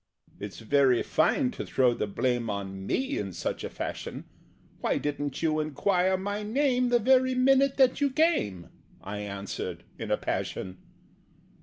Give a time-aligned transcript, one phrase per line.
[0.39, 4.23] "It's very fine to throw the blame On me in such a fashion!
[4.79, 8.69] Why didn't you enquire my name The very minute that you came?"
[8.99, 10.79] I answered in a passion.